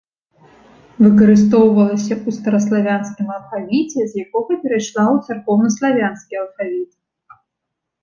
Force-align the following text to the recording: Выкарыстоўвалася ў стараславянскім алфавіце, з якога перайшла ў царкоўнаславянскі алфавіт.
Выкарыстоўвалася 1.03 2.13
ў 2.25 2.39
стараславянскім 2.39 3.27
алфавіце, 3.37 4.01
з 4.05 4.13
якога 4.27 4.51
перайшла 4.65 5.03
ў 5.13 5.15
царкоўнаславянскі 5.31 6.33
алфавіт. 6.45 6.91